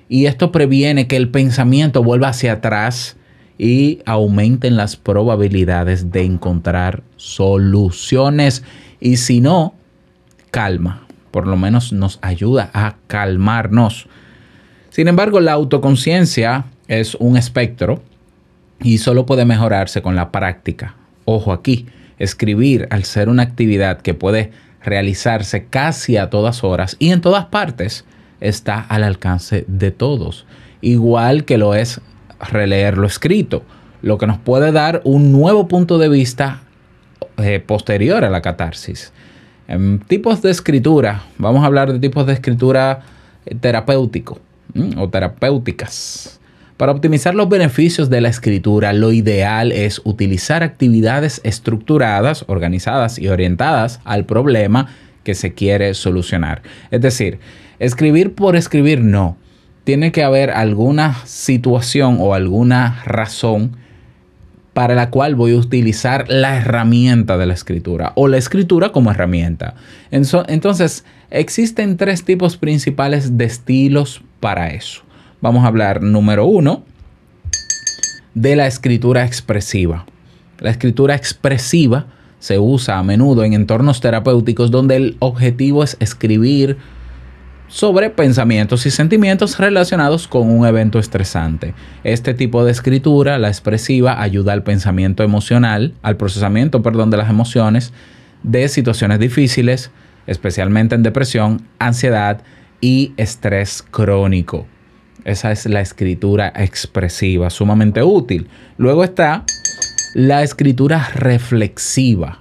y 0.09 0.25
esto 0.25 0.51
previene 0.51 1.07
que 1.07 1.17
el 1.17 1.29
pensamiento 1.29 2.01
vuelva 2.01 2.29
hacia 2.29 2.53
atrás 2.53 3.17
y 3.59 3.99
aumenten 4.05 4.77
las 4.77 4.95
probabilidades 4.95 6.11
de 6.11 6.23
encontrar 6.23 7.03
soluciones. 7.17 8.63
Y 8.99 9.17
si 9.17 9.41
no, 9.41 9.75
calma. 10.51 11.03
Por 11.31 11.45
lo 11.45 11.57
menos 11.57 11.93
nos 11.93 12.19
ayuda 12.21 12.71
a 12.73 12.95
calmarnos. 13.07 14.07
Sin 14.89 15.07
embargo, 15.07 15.39
la 15.39 15.53
autoconciencia 15.53 16.65
es 16.87 17.13
un 17.15 17.37
espectro 17.37 18.01
y 18.81 18.99
solo 18.99 19.25
puede 19.25 19.45
mejorarse 19.45 20.01
con 20.01 20.15
la 20.15 20.31
práctica. 20.31 20.95
Ojo 21.25 21.51
aquí, 21.51 21.87
escribir 22.19 22.87
al 22.89 23.03
ser 23.03 23.29
una 23.29 23.43
actividad 23.43 24.01
que 24.01 24.13
puede 24.13 24.51
realizarse 24.83 25.65
casi 25.65 26.17
a 26.17 26.29
todas 26.29 26.63
horas 26.63 26.95
y 26.99 27.11
en 27.11 27.21
todas 27.21 27.45
partes, 27.45 28.05
está 28.39 28.79
al 28.79 29.03
alcance 29.03 29.65
de 29.67 29.91
todos. 29.91 30.45
Igual 30.81 31.45
que 31.45 31.57
lo 31.57 31.75
es 31.75 32.01
releer 32.51 32.97
lo 32.97 33.07
escrito, 33.07 33.63
lo 34.01 34.17
que 34.17 34.27
nos 34.27 34.37
puede 34.37 34.71
dar 34.71 35.01
un 35.03 35.31
nuevo 35.31 35.67
punto 35.67 35.97
de 35.97 36.09
vista 36.09 36.61
eh, 37.37 37.59
posterior 37.59 38.23
a 38.23 38.29
la 38.29 38.41
catarsis. 38.41 39.11
En 39.67 39.99
tipos 39.99 40.41
de 40.41 40.51
escritura, 40.51 41.23
vamos 41.37 41.63
a 41.63 41.65
hablar 41.65 41.91
de 41.91 41.99
tipos 41.99 42.25
de 42.25 42.33
escritura 42.33 43.01
eh, 43.45 43.55
terapéutico 43.55 44.39
o 44.97 45.09
terapéuticas. 45.09 46.39
Para 46.77 46.91
optimizar 46.91 47.33
los 47.33 47.49
beneficios 47.49 48.07
de 48.11 48.21
la 48.21 48.29
escritura, 48.29 48.93
lo 48.93 49.11
ideal 49.11 49.71
es 49.71 49.99
utilizar 50.03 50.61
actividades 50.61 51.41
estructuradas, 51.43 52.45
organizadas 52.47 53.17
y 53.17 53.29
orientadas 53.29 53.99
al 54.05 54.25
problema 54.25 54.87
que 55.23 55.33
se 55.33 55.55
quiere 55.55 55.95
solucionar. 55.95 56.61
Es 56.91 57.01
decir, 57.01 57.39
escribir 57.79 58.35
por 58.35 58.55
escribir 58.55 59.01
no. 59.01 59.37
Tiene 59.85 60.11
que 60.11 60.23
haber 60.23 60.51
alguna 60.51 61.15
situación 61.25 62.17
o 62.19 62.35
alguna 62.35 63.01
razón 63.05 63.77
para 64.73 64.93
la 64.93 65.09
cual 65.09 65.33
voy 65.33 65.53
a 65.53 65.57
utilizar 65.57 66.25
la 66.29 66.57
herramienta 66.57 67.39
de 67.39 67.47
la 67.47 67.55
escritura 67.55 68.11
o 68.13 68.27
la 68.27 68.37
escritura 68.37 68.91
como 68.91 69.09
herramienta. 69.09 69.73
Entonces, 70.11 71.05
existen 71.31 71.97
tres 71.97 72.23
tipos 72.23 72.57
principales 72.57 73.35
de 73.35 73.45
estilos 73.45 74.21
para 74.39 74.69
eso. 74.69 75.06
Vamos 75.39 75.63
a 75.63 75.67
hablar 75.67 76.01
número 76.01 76.45
uno 76.45 76.83
de 78.33 78.55
la 78.55 78.65
escritura 78.65 79.23
expresiva. 79.23 80.05
La 80.59 80.71
escritura 80.71 81.15
expresiva 81.15 82.07
se 82.39 82.57
usa 82.57 82.97
a 82.97 83.03
menudo 83.03 83.43
en 83.43 83.53
entornos 83.53 84.01
terapéuticos 84.01 84.71
donde 84.71 84.95
el 84.95 85.17
objetivo 85.19 85.83
es 85.83 85.95
escribir 85.99 86.77
sobre 87.67 88.09
pensamientos 88.09 88.85
y 88.87 88.91
sentimientos 88.91 89.59
relacionados 89.59 90.27
con 90.27 90.49
un 90.49 90.65
evento 90.65 90.97
estresante. 90.97 91.75
Este 92.03 92.33
tipo 92.33 92.65
de 92.65 92.71
escritura, 92.71 93.37
la 93.37 93.49
expresiva, 93.49 94.21
ayuda 94.21 94.53
al 94.53 94.63
pensamiento 94.63 95.21
emocional, 95.21 95.93
al 96.01 96.17
procesamiento, 96.17 96.81
perdón, 96.81 97.11
de 97.11 97.17
las 97.17 97.29
emociones 97.29 97.93
de 98.41 98.67
situaciones 98.69 99.19
difíciles, 99.19 99.91
especialmente 100.25 100.95
en 100.95 101.03
depresión, 101.03 101.67
ansiedad 101.77 102.41
y 102.81 103.13
estrés 103.17 103.83
crónico. 103.83 104.65
Esa 105.27 105.51
es 105.51 105.65
la 105.65 105.81
escritura 105.81 106.53
expresiva, 106.55 107.49
sumamente 107.49 108.01
útil. 108.01 108.47
Luego 108.77 109.03
está 109.03 109.43
la 110.13 110.41
escritura 110.41 111.09
reflexiva, 111.15 112.39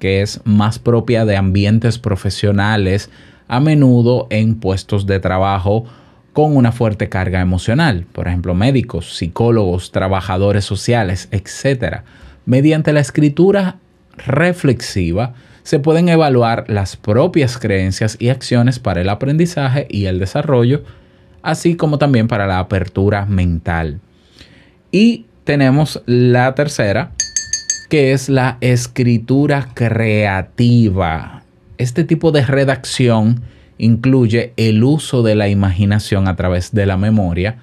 que 0.00 0.22
es 0.22 0.40
más 0.42 0.80
propia 0.80 1.24
de 1.24 1.36
ambientes 1.36 2.00
profesionales, 2.00 3.10
a 3.46 3.60
menudo 3.60 4.26
en 4.30 4.56
puestos 4.56 5.06
de 5.06 5.20
trabajo 5.20 5.84
con 6.32 6.56
una 6.56 6.72
fuerte 6.72 7.08
carga 7.08 7.40
emocional, 7.40 8.06
por 8.12 8.26
ejemplo, 8.26 8.56
médicos, 8.56 9.16
psicólogos, 9.16 9.92
trabajadores 9.92 10.64
sociales, 10.64 11.28
etc. 11.30 11.98
Mediante 12.44 12.92
la 12.92 12.98
escritura 12.98 13.76
reflexiva 14.16 15.34
se 15.62 15.78
pueden 15.78 16.08
evaluar 16.08 16.64
las 16.66 16.96
propias 16.96 17.56
creencias 17.56 18.16
y 18.18 18.30
acciones 18.30 18.80
para 18.80 19.00
el 19.00 19.10
aprendizaje 19.10 19.86
y 19.88 20.06
el 20.06 20.18
desarrollo, 20.18 20.82
así 21.46 21.76
como 21.76 21.98
también 21.98 22.28
para 22.28 22.46
la 22.46 22.58
apertura 22.58 23.24
mental. 23.24 24.00
Y 24.90 25.26
tenemos 25.44 26.02
la 26.06 26.54
tercera, 26.54 27.12
que 27.88 28.12
es 28.12 28.28
la 28.28 28.58
escritura 28.60 29.68
creativa. 29.74 31.44
Este 31.78 32.04
tipo 32.04 32.32
de 32.32 32.44
redacción 32.44 33.42
incluye 33.78 34.52
el 34.56 34.82
uso 34.82 35.22
de 35.22 35.34
la 35.34 35.48
imaginación 35.48 36.28
a 36.28 36.36
través 36.36 36.72
de 36.72 36.86
la 36.86 36.96
memoria 36.96 37.58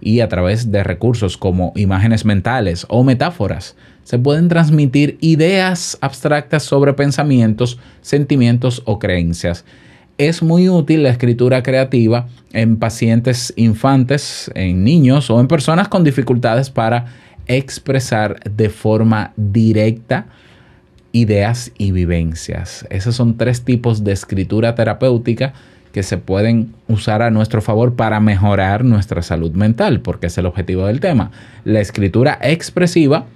y 0.00 0.20
a 0.20 0.28
través 0.28 0.72
de 0.72 0.82
recursos 0.82 1.36
como 1.36 1.72
imágenes 1.76 2.24
mentales 2.24 2.86
o 2.88 3.04
metáforas. 3.04 3.76
Se 4.02 4.18
pueden 4.18 4.48
transmitir 4.48 5.18
ideas 5.20 5.98
abstractas 6.00 6.62
sobre 6.62 6.94
pensamientos, 6.94 7.78
sentimientos 8.00 8.82
o 8.84 8.98
creencias. 8.98 9.64
Es 10.18 10.42
muy 10.42 10.68
útil 10.68 11.04
la 11.04 11.10
escritura 11.10 11.62
creativa 11.62 12.26
en 12.52 12.76
pacientes 12.76 13.52
infantes, 13.54 14.50
en 14.56 14.82
niños 14.82 15.30
o 15.30 15.38
en 15.38 15.46
personas 15.46 15.86
con 15.86 16.02
dificultades 16.02 16.70
para 16.70 17.06
expresar 17.46 18.40
de 18.50 18.68
forma 18.68 19.32
directa 19.36 20.26
ideas 21.12 21.70
y 21.78 21.92
vivencias. 21.92 22.84
Esos 22.90 23.14
son 23.14 23.36
tres 23.36 23.62
tipos 23.62 24.02
de 24.02 24.10
escritura 24.10 24.74
terapéutica 24.74 25.52
que 25.92 26.02
se 26.02 26.18
pueden 26.18 26.74
usar 26.88 27.22
a 27.22 27.30
nuestro 27.30 27.62
favor 27.62 27.94
para 27.94 28.18
mejorar 28.18 28.84
nuestra 28.84 29.22
salud 29.22 29.52
mental, 29.52 30.00
porque 30.00 30.26
es 30.26 30.36
el 30.36 30.46
objetivo 30.46 30.86
del 30.86 30.98
tema. 30.98 31.30
La 31.64 31.78
escritura 31.78 32.40
expresiva, 32.42 33.26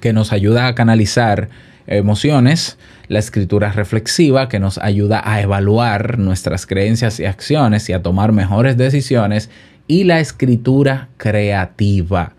que 0.00 0.14
nos 0.14 0.32
ayuda 0.32 0.66
a 0.66 0.74
canalizar 0.74 1.50
emociones, 1.86 2.78
la 3.08 3.18
escritura 3.18 3.72
reflexiva, 3.72 4.48
que 4.48 4.58
nos 4.58 4.78
ayuda 4.78 5.22
a 5.24 5.40
evaluar 5.40 6.18
nuestras 6.18 6.66
creencias 6.66 7.20
y 7.20 7.24
acciones 7.24 7.88
y 7.88 7.92
a 7.92 8.02
tomar 8.02 8.32
mejores 8.32 8.76
decisiones, 8.76 9.50
y 9.88 10.04
la 10.04 10.20
escritura 10.20 11.08
creativa. 11.16 12.32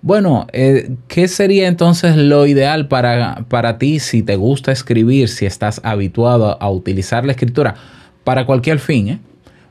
Bueno, 0.00 0.46
eh, 0.52 0.90
¿qué 1.08 1.28
sería 1.28 1.68
entonces 1.68 2.16
lo 2.16 2.46
ideal 2.46 2.88
para, 2.88 3.44
para 3.48 3.78
ti 3.78 4.00
si 4.00 4.22
te 4.22 4.36
gusta 4.36 4.72
escribir, 4.72 5.28
si 5.28 5.46
estás 5.46 5.80
habituado 5.84 6.60
a 6.60 6.70
utilizar 6.70 7.24
la 7.24 7.32
escritura? 7.32 7.74
para 8.24 8.46
cualquier 8.46 8.80
fin. 8.80 9.08
¿eh? 9.08 9.18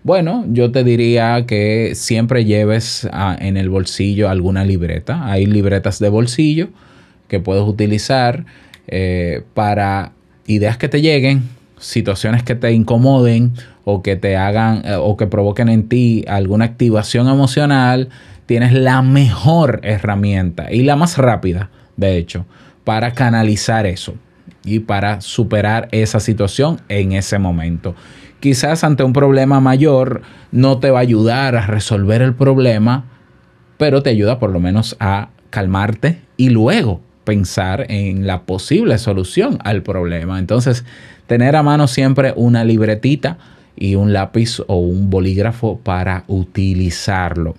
Bueno, 0.03 0.45
yo 0.47 0.71
te 0.71 0.83
diría 0.83 1.45
que 1.45 1.93
siempre 1.95 2.45
lleves 2.45 3.07
ah, 3.11 3.35
en 3.39 3.57
el 3.57 3.69
bolsillo 3.69 4.29
alguna 4.29 4.63
libreta. 4.63 5.29
Hay 5.29 5.45
libretas 5.45 5.99
de 5.99 6.09
bolsillo 6.09 6.69
que 7.27 7.39
puedes 7.39 7.63
utilizar 7.63 8.45
eh, 8.87 9.43
para 9.53 10.13
ideas 10.47 10.77
que 10.77 10.89
te 10.89 11.01
lleguen, 11.01 11.43
situaciones 11.77 12.43
que 12.43 12.55
te 12.55 12.71
incomoden 12.71 13.53
o 13.83 14.01
que 14.01 14.15
te 14.15 14.37
hagan 14.37 14.83
eh, 14.85 14.95
o 14.95 15.17
que 15.17 15.27
provoquen 15.27 15.69
en 15.69 15.89
ti 15.89 16.25
alguna 16.27 16.65
activación 16.65 17.27
emocional. 17.27 18.09
Tienes 18.45 18.73
la 18.73 19.01
mejor 19.01 19.79
herramienta 19.83 20.71
y 20.71 20.83
la 20.83 20.95
más 20.95 21.17
rápida, 21.17 21.69
de 21.95 22.17
hecho, 22.17 22.45
para 22.83 23.13
canalizar 23.13 23.85
eso 23.85 24.15
y 24.65 24.79
para 24.79 25.21
superar 25.21 25.87
esa 25.91 26.19
situación 26.19 26.81
en 26.89 27.13
ese 27.13 27.39
momento 27.39 27.95
quizás 28.43 28.83
ante 28.83 29.05
un 29.05 29.13
problema 29.13 29.61
mayor 29.61 30.21
no 30.51 30.77
te 30.79 30.91
va 30.91 30.99
a 30.99 31.01
ayudar 31.01 31.55
a 31.55 31.65
resolver 31.65 32.21
el 32.21 32.33
problema, 32.33 33.05
pero 33.77 34.03
te 34.03 34.09
ayuda 34.09 34.37
por 34.37 34.49
lo 34.49 34.59
menos 34.59 34.97
a 34.99 35.29
calmarte 35.49 36.19
y 36.35 36.49
luego 36.49 36.99
pensar 37.23 37.85
en 37.89 38.27
la 38.27 38.41
posible 38.41 38.97
solución 38.97 39.59
al 39.63 39.83
problema. 39.83 40.39
Entonces, 40.39 40.85
tener 41.27 41.55
a 41.55 41.63
mano 41.63 41.87
siempre 41.87 42.33
una 42.35 42.63
libretita 42.63 43.37
y 43.75 43.95
un 43.95 44.13
lápiz 44.13 44.59
o 44.67 44.77
un 44.77 45.09
bolígrafo 45.09 45.79
para 45.79 46.23
utilizarlo. 46.27 47.55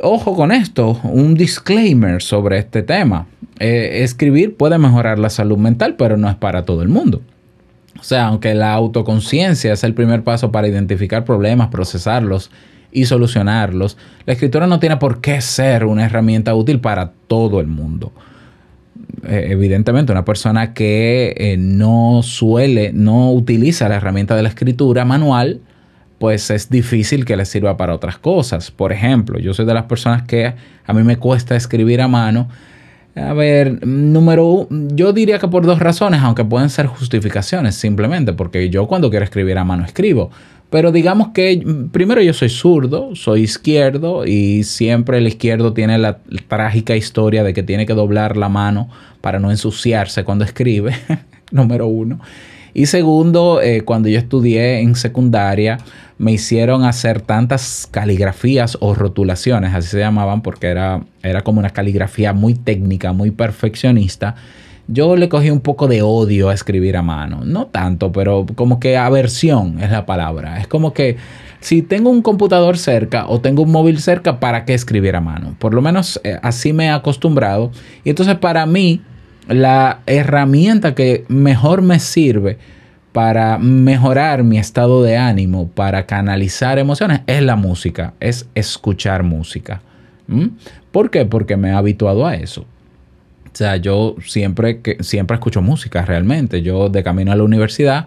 Ojo 0.00 0.34
con 0.34 0.52
esto, 0.52 1.00
un 1.04 1.34
disclaimer 1.34 2.20
sobre 2.20 2.58
este 2.58 2.82
tema. 2.82 3.26
Eh, 3.60 4.02
escribir 4.02 4.56
puede 4.56 4.78
mejorar 4.78 5.18
la 5.18 5.30
salud 5.30 5.56
mental, 5.56 5.94
pero 5.96 6.16
no 6.16 6.28
es 6.28 6.34
para 6.34 6.64
todo 6.64 6.82
el 6.82 6.88
mundo. 6.88 7.22
O 7.98 8.02
sea, 8.02 8.26
aunque 8.26 8.54
la 8.54 8.74
autoconciencia 8.74 9.72
es 9.72 9.84
el 9.84 9.94
primer 9.94 10.24
paso 10.24 10.50
para 10.50 10.68
identificar 10.68 11.24
problemas, 11.24 11.68
procesarlos 11.68 12.50
y 12.94 13.04
solucionarlos, 13.04 13.98
la 14.24 14.32
escritura 14.32 14.66
no 14.66 14.78
tiene 14.78 14.96
por 14.96 15.20
qué 15.20 15.42
ser 15.42 15.84
una 15.84 16.06
herramienta 16.06 16.54
útil 16.54 16.80
para 16.80 17.12
todo 17.26 17.60
el 17.60 17.66
mundo. 17.66 18.12
Eh, 19.26 19.48
evidentemente, 19.50 20.12
una 20.12 20.24
persona 20.24 20.72
que 20.72 21.34
eh, 21.36 21.56
no 21.58 22.20
suele, 22.22 22.92
no 22.94 23.32
utiliza 23.32 23.88
la 23.88 23.96
herramienta 23.96 24.36
de 24.36 24.42
la 24.42 24.48
escritura 24.48 25.04
manual, 25.04 25.60
pues 26.18 26.50
es 26.50 26.70
difícil 26.70 27.24
que 27.24 27.36
le 27.36 27.44
sirva 27.44 27.76
para 27.76 27.94
otras 27.94 28.16
cosas. 28.16 28.70
Por 28.70 28.92
ejemplo, 28.92 29.38
yo 29.40 29.52
soy 29.52 29.66
de 29.66 29.74
las 29.74 29.84
personas 29.84 30.22
que 30.22 30.54
a 30.86 30.92
mí 30.92 31.02
me 31.02 31.16
cuesta 31.16 31.56
escribir 31.56 32.00
a 32.00 32.08
mano 32.08 32.48
a 33.16 33.32
ver, 33.32 33.86
número 33.86 34.46
uno, 34.46 34.88
yo 34.94 35.12
diría 35.12 35.38
que 35.38 35.46
por 35.46 35.64
dos 35.64 35.78
razones, 35.78 36.20
aunque 36.22 36.44
pueden 36.44 36.68
ser 36.68 36.86
justificaciones 36.86 37.76
simplemente, 37.76 38.32
porque 38.32 38.70
yo 38.70 38.86
cuando 38.86 39.08
quiero 39.10 39.24
escribir 39.24 39.56
a 39.58 39.64
mano 39.64 39.84
escribo. 39.84 40.30
Pero 40.70 40.90
digamos 40.90 41.28
que 41.28 41.64
primero 41.92 42.20
yo 42.20 42.32
soy 42.32 42.48
zurdo, 42.48 43.14
soy 43.14 43.42
izquierdo 43.42 44.26
y 44.26 44.64
siempre 44.64 45.18
el 45.18 45.28
izquierdo 45.28 45.72
tiene 45.72 45.98
la 45.98 46.18
trágica 46.48 46.96
historia 46.96 47.44
de 47.44 47.54
que 47.54 47.62
tiene 47.62 47.86
que 47.86 47.94
doblar 47.94 48.36
la 48.36 48.48
mano 48.48 48.88
para 49.20 49.38
no 49.38 49.52
ensuciarse 49.52 50.24
cuando 50.24 50.44
escribe, 50.44 50.94
número 51.52 51.86
uno. 51.86 52.18
Y 52.74 52.86
segundo, 52.86 53.62
eh, 53.62 53.82
cuando 53.82 54.08
yo 54.08 54.18
estudié 54.18 54.80
en 54.80 54.96
secundaria, 54.96 55.78
me 56.18 56.32
hicieron 56.32 56.84
hacer 56.84 57.22
tantas 57.22 57.88
caligrafías 57.90 58.76
o 58.80 58.94
rotulaciones, 58.94 59.74
así 59.74 59.88
se 59.88 60.00
llamaban, 60.00 60.42
porque 60.42 60.66
era, 60.66 61.02
era 61.22 61.42
como 61.42 61.60
una 61.60 61.70
caligrafía 61.70 62.32
muy 62.32 62.54
técnica, 62.54 63.12
muy 63.12 63.30
perfeccionista. 63.30 64.34
Yo 64.86 65.16
le 65.16 65.28
cogí 65.28 65.50
un 65.50 65.60
poco 65.60 65.88
de 65.88 66.02
odio 66.02 66.50
a 66.50 66.54
escribir 66.54 66.96
a 66.96 67.02
mano. 67.02 67.40
No 67.44 67.66
tanto, 67.66 68.12
pero 68.12 68.44
como 68.54 68.80
que 68.80 68.98
aversión 68.98 69.80
es 69.80 69.90
la 69.90 70.04
palabra. 70.04 70.60
Es 70.60 70.66
como 70.66 70.92
que 70.92 71.16
si 71.60 71.80
tengo 71.80 72.10
un 72.10 72.20
computador 72.20 72.76
cerca 72.76 73.26
o 73.26 73.40
tengo 73.40 73.62
un 73.62 73.72
móvil 73.72 73.98
cerca, 73.98 74.40
¿para 74.40 74.66
qué 74.66 74.74
escribir 74.74 75.16
a 75.16 75.22
mano? 75.22 75.56
Por 75.58 75.72
lo 75.72 75.80
menos 75.80 76.20
eh, 76.22 76.38
así 76.42 76.74
me 76.74 76.86
he 76.86 76.90
acostumbrado. 76.90 77.70
Y 78.04 78.10
entonces 78.10 78.36
para 78.36 78.66
mí, 78.66 79.00
la 79.48 80.00
herramienta 80.06 80.94
que 80.94 81.24
mejor 81.28 81.82
me 81.82 81.98
sirve 82.00 82.58
para 83.12 83.58
mejorar 83.58 84.42
mi 84.42 84.58
estado 84.58 85.02
de 85.02 85.16
ánimo, 85.16 85.68
para 85.68 86.06
canalizar 86.06 86.78
emociones, 86.78 87.20
es 87.26 87.42
la 87.42 87.54
música, 87.54 88.14
es 88.18 88.48
escuchar 88.54 89.22
música. 89.22 89.82
¿Por 90.90 91.10
qué? 91.10 91.24
Porque 91.24 91.56
me 91.56 91.68
he 91.68 91.72
habituado 91.72 92.26
a 92.26 92.34
eso. 92.34 92.62
O 92.62 93.56
sea, 93.56 93.76
yo 93.76 94.16
siempre, 94.24 94.80
que, 94.80 94.96
siempre 95.00 95.36
escucho 95.36 95.62
música 95.62 96.04
realmente. 96.04 96.62
Yo 96.62 96.88
de 96.88 97.04
camino 97.04 97.30
a 97.30 97.36
la 97.36 97.44
universidad 97.44 98.06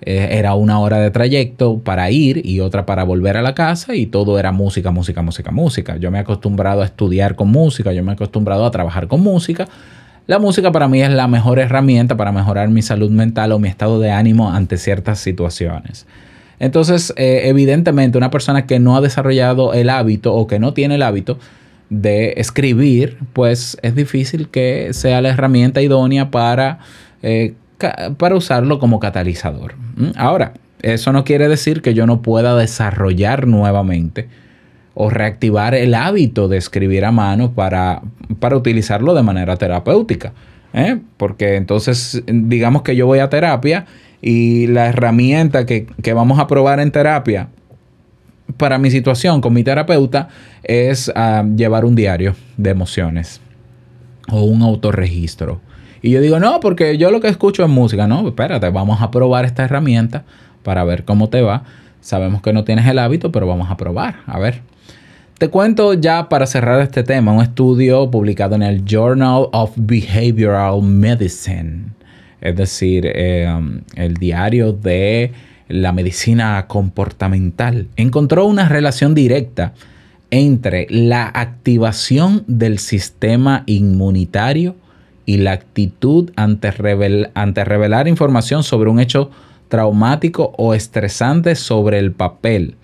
eh, 0.00 0.30
era 0.32 0.54
una 0.54 0.80
hora 0.80 0.98
de 0.98 1.12
trayecto 1.12 1.78
para 1.78 2.10
ir 2.10 2.44
y 2.44 2.58
otra 2.58 2.84
para 2.84 3.04
volver 3.04 3.36
a 3.36 3.42
la 3.42 3.54
casa 3.54 3.94
y 3.94 4.06
todo 4.06 4.40
era 4.40 4.50
música, 4.50 4.90
música, 4.90 5.22
música, 5.22 5.52
música. 5.52 5.96
Yo 5.98 6.10
me 6.10 6.18
he 6.18 6.22
acostumbrado 6.22 6.82
a 6.82 6.84
estudiar 6.84 7.36
con 7.36 7.48
música, 7.48 7.92
yo 7.92 8.02
me 8.02 8.10
he 8.10 8.14
acostumbrado 8.14 8.66
a 8.66 8.72
trabajar 8.72 9.06
con 9.06 9.20
música 9.20 9.68
la 10.28 10.38
música 10.38 10.70
para 10.70 10.88
mí 10.88 11.02
es 11.02 11.10
la 11.10 11.26
mejor 11.26 11.58
herramienta 11.58 12.16
para 12.18 12.32
mejorar 12.32 12.68
mi 12.68 12.82
salud 12.82 13.10
mental 13.10 13.50
o 13.50 13.58
mi 13.58 13.68
estado 13.68 13.98
de 13.98 14.10
ánimo 14.10 14.52
ante 14.52 14.76
ciertas 14.76 15.18
situaciones. 15.20 16.06
Entonces, 16.60 17.14
eh, 17.16 17.42
evidentemente, 17.44 18.18
una 18.18 18.30
persona 18.30 18.66
que 18.66 18.78
no 18.78 18.94
ha 18.94 19.00
desarrollado 19.00 19.72
el 19.72 19.88
hábito 19.88 20.34
o 20.34 20.46
que 20.46 20.58
no 20.58 20.74
tiene 20.74 20.96
el 20.96 21.02
hábito 21.02 21.38
de 21.88 22.34
escribir, 22.36 23.16
pues 23.32 23.78
es 23.80 23.94
difícil 23.94 24.50
que 24.50 24.92
sea 24.92 25.22
la 25.22 25.30
herramienta 25.30 25.80
idónea 25.80 26.30
para, 26.30 26.80
eh, 27.22 27.54
para 28.18 28.34
usarlo 28.34 28.78
como 28.78 29.00
catalizador. 29.00 29.76
Ahora, 30.14 30.52
eso 30.82 31.10
no 31.10 31.24
quiere 31.24 31.48
decir 31.48 31.80
que 31.80 31.94
yo 31.94 32.06
no 32.06 32.20
pueda 32.20 32.54
desarrollar 32.54 33.46
nuevamente 33.46 34.28
o 35.00 35.10
reactivar 35.10 35.76
el 35.76 35.94
hábito 35.94 36.48
de 36.48 36.56
escribir 36.56 37.04
a 37.04 37.12
mano 37.12 37.52
para, 37.52 38.02
para 38.40 38.56
utilizarlo 38.56 39.14
de 39.14 39.22
manera 39.22 39.56
terapéutica. 39.56 40.32
¿eh? 40.74 40.98
Porque 41.16 41.54
entonces, 41.54 42.20
digamos 42.26 42.82
que 42.82 42.96
yo 42.96 43.06
voy 43.06 43.20
a 43.20 43.28
terapia 43.28 43.86
y 44.20 44.66
la 44.66 44.88
herramienta 44.88 45.66
que, 45.66 45.86
vamos 46.12 46.40
a 46.40 46.48
probar 46.48 46.80
en 46.80 46.90
terapia 46.90 47.46
para 48.56 48.78
mi 48.78 48.90
situación 48.90 49.40
con 49.40 49.52
mi 49.52 49.62
terapeuta 49.62 50.30
es 50.64 51.12
ah, 51.14 51.44
llevar 51.54 51.84
un 51.84 51.94
diario 51.94 52.34
de 52.56 52.70
emociones 52.70 53.40
o 54.32 54.42
un 54.42 54.62
autorregistro. 54.62 55.60
Y 56.02 56.10
yo 56.10 56.20
digo, 56.20 56.40
no, 56.40 56.58
porque 56.58 56.98
yo 56.98 57.12
lo 57.12 57.20
que 57.20 57.28
escucho 57.28 57.62
es 57.62 57.70
música. 57.70 58.08
No, 58.08 58.26
espérate, 58.26 58.68
vamos 58.70 59.00
a 59.00 59.12
probar 59.12 59.44
esta 59.44 59.62
herramienta 59.62 60.24
para 60.64 60.82
ver 60.82 61.04
cómo 61.04 61.28
te 61.28 61.40
va. 61.40 61.62
Sabemos 62.00 62.42
que 62.42 62.52
no 62.52 62.64
tienes 62.64 62.84
el 62.88 62.98
hábito, 62.98 63.30
pero 63.30 63.46
vamos 63.46 63.70
a 63.70 63.76
probar. 63.76 64.16
A 64.26 64.40
ver. 64.40 64.60
Te 65.38 65.48
cuento 65.50 65.94
ya 65.94 66.28
para 66.28 66.46
cerrar 66.46 66.80
este 66.80 67.04
tema 67.04 67.30
un 67.32 67.40
estudio 67.42 68.10
publicado 68.10 68.56
en 68.56 68.62
el 68.64 68.84
Journal 68.84 69.46
of 69.52 69.70
Behavioral 69.76 70.82
Medicine, 70.82 71.92
es 72.40 72.56
decir, 72.56 73.06
em, 73.06 73.82
el 73.94 74.14
diario 74.14 74.72
de 74.72 75.30
la 75.68 75.92
medicina 75.92 76.66
comportamental. 76.66 77.86
Encontró 77.94 78.46
una 78.46 78.68
relación 78.68 79.14
directa 79.14 79.74
entre 80.32 80.88
la 80.90 81.26
activación 81.26 82.42
del 82.48 82.80
sistema 82.80 83.62
inmunitario 83.66 84.74
y 85.24 85.36
la 85.36 85.52
actitud 85.52 86.32
ante, 86.34 86.72
revel- 86.72 87.30
ante 87.34 87.64
revelar 87.64 88.08
información 88.08 88.64
sobre 88.64 88.90
un 88.90 88.98
hecho 88.98 89.30
traumático 89.68 90.52
o 90.56 90.74
estresante 90.74 91.54
sobre 91.54 92.00
el 92.00 92.10
papel. 92.10 92.74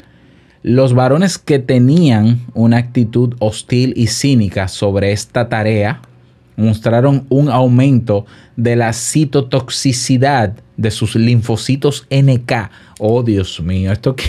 Los 0.64 0.94
varones 0.94 1.36
que 1.36 1.58
tenían 1.58 2.40
una 2.54 2.78
actitud 2.78 3.34
hostil 3.38 3.92
y 3.96 4.06
cínica 4.06 4.66
sobre 4.66 5.12
esta 5.12 5.50
tarea 5.50 6.00
mostraron 6.56 7.26
un 7.28 7.50
aumento 7.50 8.24
de 8.56 8.74
la 8.74 8.94
citotoxicidad 8.94 10.54
de 10.78 10.90
sus 10.90 11.16
linfocitos 11.16 12.06
NK. 12.08 12.70
Oh, 12.98 13.22
Dios 13.22 13.60
mío, 13.60 13.92
esto. 13.92 14.16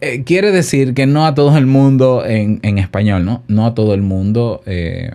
Eh, 0.00 0.22
quiere 0.22 0.52
decir 0.52 0.94
que 0.94 1.06
no 1.06 1.26
a 1.26 1.34
todo 1.34 1.58
el 1.58 1.66
mundo 1.66 2.24
en, 2.24 2.78
español, 2.78 3.24
¿no? 3.24 3.42
No 3.48 3.66
a 3.66 3.74
todo 3.74 3.94
el 3.94 4.02
mundo 4.02 4.62
eh, 4.64 5.10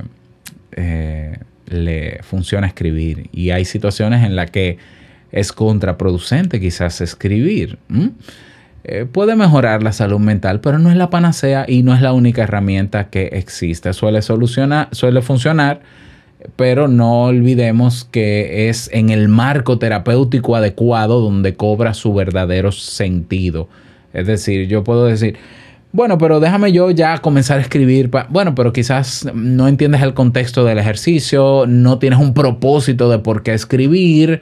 eh, 0.73 1.37
le 1.67 2.19
funciona 2.21 2.67
escribir. 2.67 3.29
Y 3.31 3.51
hay 3.51 3.63
situaciones 3.63 4.25
en 4.25 4.35
las 4.35 4.51
que 4.51 4.77
es 5.31 5.53
contraproducente 5.53 6.59
quizás 6.59 6.99
escribir. 6.99 7.79
Eh, 8.85 9.05
puede 9.09 9.35
mejorar 9.35 9.81
la 9.81 9.93
salud 9.93 10.19
mental, 10.19 10.59
pero 10.59 10.77
no 10.77 10.89
es 10.89 10.97
la 10.97 11.09
panacea 11.09 11.65
y 11.67 11.83
no 11.83 11.93
es 11.95 12.01
la 12.01 12.11
única 12.11 12.43
herramienta 12.43 13.09
que 13.09 13.27
existe. 13.33 13.93
Suele 13.93 14.21
solucionar, 14.21 14.89
suele 14.91 15.21
funcionar, 15.21 15.81
pero 16.57 16.89
no 16.89 17.23
olvidemos 17.23 18.03
que 18.11 18.67
es 18.67 18.89
en 18.91 19.09
el 19.09 19.29
marco 19.29 19.79
terapéutico 19.79 20.57
adecuado 20.57 21.21
donde 21.21 21.55
cobra 21.55 21.93
su 21.93 22.13
verdadero 22.13 22.73
sentido. 22.73 23.69
Es 24.13 24.27
decir, 24.27 24.67
yo 24.67 24.83
puedo 24.83 25.05
decir, 25.05 25.37
bueno, 25.93 26.17
pero 26.17 26.39
déjame 26.39 26.71
yo 26.73 26.91
ya 26.91 27.19
comenzar 27.19 27.59
a 27.59 27.61
escribir. 27.61 28.09
pa-". 28.09 28.27
Bueno, 28.29 28.53
pero 28.55 28.73
quizás 28.73 29.27
no 29.33 29.67
entiendes 29.67 30.01
el 30.01 30.13
contexto 30.13 30.65
del 30.65 30.79
ejercicio, 30.79 31.65
no 31.67 31.99
tienes 31.99 32.19
un 32.19 32.33
propósito 32.33 33.09
de 33.09 33.19
por 33.19 33.43
qué 33.43 33.53
escribir. 33.53 34.41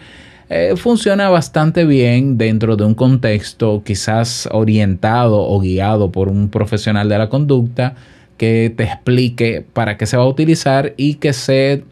Eh, 0.53 0.75
funciona 0.75 1.29
bastante 1.29 1.85
bien 1.85 2.37
dentro 2.37 2.75
de 2.75 2.83
un 2.83 2.93
contexto 2.93 3.83
quizás 3.85 4.49
orientado 4.51 5.39
o 5.41 5.61
guiado 5.61 6.11
por 6.11 6.27
un 6.27 6.49
profesional 6.49 7.07
de 7.07 7.17
la 7.17 7.29
conducta 7.29 7.95
que 8.35 8.73
te 8.75 8.83
explique 8.83 9.65
para 9.71 9.95
qué 9.95 10.05
se 10.05 10.17
va 10.17 10.23
a 10.23 10.27
utilizar 10.27 10.93
y 10.97 11.13
que 11.13 11.31
se 11.31 11.85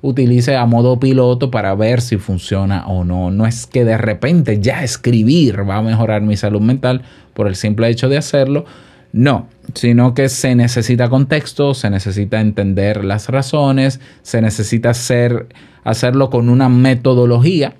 utilice 0.00 0.56
a 0.56 0.64
modo 0.64 0.98
piloto 0.98 1.50
para 1.50 1.74
ver 1.74 2.00
si 2.00 2.16
funciona 2.16 2.86
o 2.86 3.04
no. 3.04 3.30
No 3.30 3.46
es 3.46 3.66
que 3.66 3.84
de 3.84 3.98
repente 3.98 4.60
ya 4.62 4.82
escribir 4.82 5.68
va 5.68 5.76
a 5.76 5.82
mejorar 5.82 6.22
mi 6.22 6.38
salud 6.38 6.62
mental 6.62 7.02
por 7.34 7.48
el 7.48 7.54
simple 7.54 7.86
hecho 7.90 8.08
de 8.08 8.16
hacerlo. 8.16 8.64
No, 9.12 9.46
sino 9.74 10.14
que 10.14 10.30
se 10.30 10.54
necesita 10.54 11.10
contexto, 11.10 11.74
se 11.74 11.90
necesita 11.90 12.40
entender 12.40 13.04
las 13.04 13.28
razones, 13.28 14.00
se 14.22 14.40
necesita 14.40 14.88
hacer, 14.88 15.48
hacerlo 15.84 16.30
con 16.30 16.48
una 16.48 16.70
metodología 16.70 17.74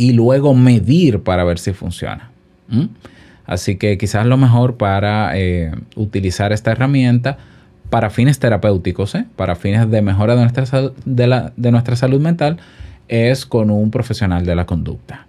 y 0.00 0.12
luego 0.12 0.54
medir 0.54 1.20
para 1.20 1.44
ver 1.44 1.58
si 1.58 1.72
funciona. 1.74 2.30
Así 3.44 3.76
que 3.76 3.98
quizás 3.98 4.24
lo 4.24 4.36
mejor 4.38 4.76
para 4.76 5.32
eh, 5.36 5.72
utilizar 5.94 6.52
esta 6.52 6.70
herramienta 6.72 7.36
para 7.90 8.08
fines 8.08 8.38
terapéuticos, 8.38 9.14
¿eh? 9.14 9.26
para 9.36 9.56
fines 9.56 9.90
de 9.90 10.00
mejora 10.00 10.36
de 10.36 10.42
nuestra, 10.42 10.92
de, 11.04 11.26
la- 11.26 11.52
de 11.56 11.70
nuestra 11.70 11.96
salud 11.96 12.20
mental, 12.20 12.56
es 13.08 13.44
con 13.44 13.70
un 13.70 13.90
profesional 13.90 14.46
de 14.46 14.54
la 14.54 14.64
conducta. 14.64 15.26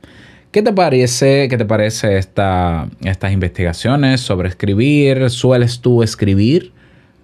¿Qué 0.52 0.62
te 0.62 0.72
parece, 0.72 1.48
qué 1.50 1.58
te 1.58 1.66
parece 1.66 2.18
esta, 2.18 2.88
estas 3.04 3.32
investigaciones 3.34 4.22
sobre 4.22 4.48
escribir? 4.50 5.30
¿Sueles 5.30 5.80
tú 5.82 6.04
escribir? 6.04 6.72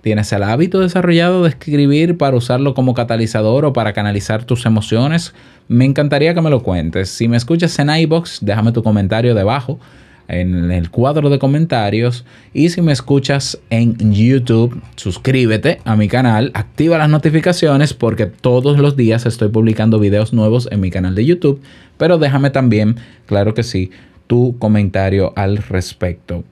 ¿Tienes 0.07 0.31
el 0.31 0.43
hábito 0.43 0.79
desarrollado 0.79 1.43
de 1.43 1.49
escribir 1.49 2.15
para 2.15 2.37
usarlo 2.37 2.73
como 2.73 2.93
catalizador 2.93 3.65
o 3.65 3.73
para 3.73 3.91
canalizar 3.91 4.45
tus 4.45 4.65
emociones? 4.65 5.33
Me 5.67 5.83
encantaría 5.83 6.33
que 6.33 6.39
me 6.39 6.49
lo 6.49 6.63
cuentes. 6.63 7.09
Si 7.09 7.27
me 7.27 7.35
escuchas 7.35 7.77
en 7.77 7.89
iBox, 7.89 8.39
déjame 8.41 8.71
tu 8.71 8.83
comentario 8.83 9.35
debajo 9.35 9.81
en 10.29 10.71
el 10.71 10.91
cuadro 10.91 11.29
de 11.29 11.39
comentarios. 11.39 12.23
Y 12.53 12.69
si 12.69 12.81
me 12.81 12.93
escuchas 12.93 13.59
en 13.69 13.97
YouTube, 14.13 14.81
suscríbete 14.95 15.81
a 15.83 15.97
mi 15.97 16.07
canal, 16.07 16.51
activa 16.53 16.97
las 16.97 17.09
notificaciones 17.09 17.93
porque 17.93 18.27
todos 18.27 18.79
los 18.79 18.95
días 18.95 19.25
estoy 19.25 19.49
publicando 19.49 19.99
videos 19.99 20.31
nuevos 20.31 20.69
en 20.71 20.79
mi 20.79 20.89
canal 20.89 21.15
de 21.15 21.25
YouTube. 21.25 21.61
Pero 21.97 22.17
déjame 22.17 22.49
también, 22.49 22.95
claro 23.25 23.53
que 23.53 23.63
sí, 23.63 23.91
tu 24.27 24.57
comentario 24.57 25.33
al 25.35 25.57
respecto. 25.57 26.45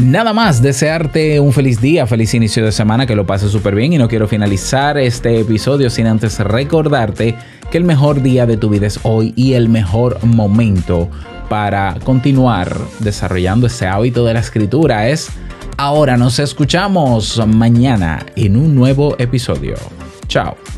Nada 0.00 0.32
más, 0.32 0.62
desearte 0.62 1.40
un 1.40 1.52
feliz 1.52 1.80
día, 1.80 2.06
feliz 2.06 2.32
inicio 2.32 2.64
de 2.64 2.70
semana, 2.70 3.04
que 3.04 3.16
lo 3.16 3.26
pases 3.26 3.50
súper 3.50 3.74
bien 3.74 3.92
y 3.92 3.98
no 3.98 4.06
quiero 4.06 4.28
finalizar 4.28 4.96
este 4.96 5.40
episodio 5.40 5.90
sin 5.90 6.06
antes 6.06 6.38
recordarte 6.38 7.34
que 7.68 7.78
el 7.78 7.84
mejor 7.84 8.22
día 8.22 8.46
de 8.46 8.56
tu 8.56 8.70
vida 8.70 8.86
es 8.86 9.00
hoy 9.02 9.32
y 9.34 9.54
el 9.54 9.68
mejor 9.68 10.24
momento 10.24 11.10
para 11.48 11.96
continuar 12.04 12.76
desarrollando 13.00 13.66
ese 13.66 13.88
hábito 13.88 14.24
de 14.24 14.34
la 14.34 14.40
escritura 14.40 15.08
es 15.08 15.30
ahora. 15.76 16.16
Nos 16.16 16.38
escuchamos 16.38 17.44
mañana 17.48 18.24
en 18.36 18.56
un 18.56 18.76
nuevo 18.76 19.16
episodio. 19.18 19.74
Chao. 20.28 20.77